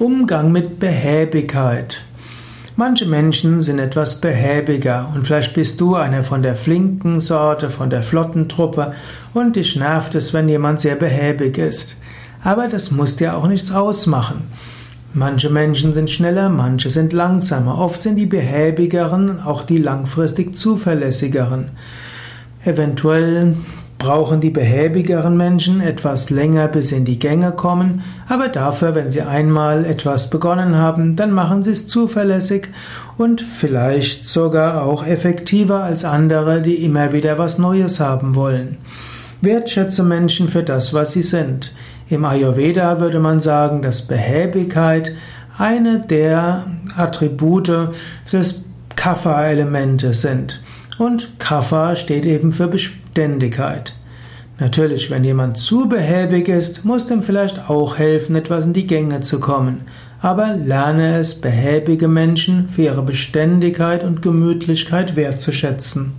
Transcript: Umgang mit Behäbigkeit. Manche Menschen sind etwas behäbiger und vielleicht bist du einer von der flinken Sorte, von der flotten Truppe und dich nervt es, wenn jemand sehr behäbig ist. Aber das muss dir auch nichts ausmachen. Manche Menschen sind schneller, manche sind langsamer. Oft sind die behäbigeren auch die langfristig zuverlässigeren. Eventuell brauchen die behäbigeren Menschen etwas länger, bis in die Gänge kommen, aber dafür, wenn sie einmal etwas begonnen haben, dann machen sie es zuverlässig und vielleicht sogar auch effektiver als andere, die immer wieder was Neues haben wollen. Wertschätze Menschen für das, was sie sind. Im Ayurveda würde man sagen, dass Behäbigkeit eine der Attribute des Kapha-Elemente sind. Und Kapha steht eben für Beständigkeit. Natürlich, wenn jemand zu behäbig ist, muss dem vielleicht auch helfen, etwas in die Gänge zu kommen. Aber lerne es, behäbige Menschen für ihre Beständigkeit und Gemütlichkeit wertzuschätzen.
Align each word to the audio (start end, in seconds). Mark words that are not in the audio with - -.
Umgang 0.00 0.50
mit 0.50 0.80
Behäbigkeit. 0.80 2.00
Manche 2.74 3.04
Menschen 3.04 3.60
sind 3.60 3.78
etwas 3.78 4.18
behäbiger 4.22 5.12
und 5.14 5.26
vielleicht 5.26 5.52
bist 5.52 5.78
du 5.78 5.94
einer 5.94 6.24
von 6.24 6.40
der 6.40 6.54
flinken 6.54 7.20
Sorte, 7.20 7.68
von 7.68 7.90
der 7.90 8.02
flotten 8.02 8.48
Truppe 8.48 8.94
und 9.34 9.56
dich 9.56 9.76
nervt 9.76 10.14
es, 10.14 10.32
wenn 10.32 10.48
jemand 10.48 10.80
sehr 10.80 10.96
behäbig 10.96 11.58
ist. 11.58 11.96
Aber 12.42 12.66
das 12.66 12.90
muss 12.90 13.16
dir 13.16 13.36
auch 13.36 13.46
nichts 13.46 13.72
ausmachen. 13.72 14.44
Manche 15.12 15.50
Menschen 15.50 15.92
sind 15.92 16.08
schneller, 16.08 16.48
manche 16.48 16.88
sind 16.88 17.12
langsamer. 17.12 17.78
Oft 17.78 18.00
sind 18.00 18.16
die 18.16 18.24
behäbigeren 18.24 19.38
auch 19.40 19.64
die 19.64 19.76
langfristig 19.76 20.56
zuverlässigeren. 20.56 21.72
Eventuell 22.64 23.54
brauchen 24.00 24.40
die 24.40 24.50
behäbigeren 24.50 25.36
Menschen 25.36 25.80
etwas 25.80 26.30
länger, 26.30 26.66
bis 26.66 26.90
in 26.90 27.04
die 27.04 27.20
Gänge 27.20 27.52
kommen, 27.52 28.02
aber 28.28 28.48
dafür, 28.48 28.96
wenn 28.96 29.10
sie 29.10 29.22
einmal 29.22 29.84
etwas 29.84 30.30
begonnen 30.30 30.74
haben, 30.74 31.14
dann 31.14 31.30
machen 31.30 31.62
sie 31.62 31.70
es 31.70 31.86
zuverlässig 31.86 32.68
und 33.18 33.42
vielleicht 33.42 34.26
sogar 34.26 34.82
auch 34.82 35.06
effektiver 35.06 35.84
als 35.84 36.04
andere, 36.04 36.62
die 36.62 36.82
immer 36.82 37.12
wieder 37.12 37.38
was 37.38 37.58
Neues 37.58 38.00
haben 38.00 38.34
wollen. 38.34 38.78
Wertschätze 39.42 40.02
Menschen 40.02 40.48
für 40.48 40.62
das, 40.62 40.92
was 40.94 41.12
sie 41.12 41.22
sind. 41.22 41.74
Im 42.08 42.24
Ayurveda 42.24 43.00
würde 43.00 43.20
man 43.20 43.40
sagen, 43.40 43.82
dass 43.82 44.06
Behäbigkeit 44.06 45.12
eine 45.58 46.00
der 46.00 46.66
Attribute 46.96 47.90
des 48.32 48.64
Kapha-Elemente 48.96 50.14
sind. 50.14 50.62
Und 50.98 51.38
Kapha 51.38 51.96
steht 51.96 52.26
eben 52.26 52.52
für 52.52 52.68
Beständigkeit. 52.68 53.94
Natürlich, 54.60 55.10
wenn 55.10 55.24
jemand 55.24 55.56
zu 55.56 55.88
behäbig 55.88 56.48
ist, 56.48 56.84
muss 56.84 57.06
dem 57.06 57.22
vielleicht 57.22 57.70
auch 57.70 57.96
helfen, 57.96 58.36
etwas 58.36 58.66
in 58.66 58.74
die 58.74 58.86
Gänge 58.86 59.22
zu 59.22 59.40
kommen. 59.40 59.86
Aber 60.20 60.54
lerne 60.54 61.16
es, 61.18 61.40
behäbige 61.40 62.08
Menschen 62.08 62.68
für 62.68 62.82
ihre 62.82 63.02
Beständigkeit 63.02 64.04
und 64.04 64.20
Gemütlichkeit 64.20 65.16
wertzuschätzen. 65.16 66.12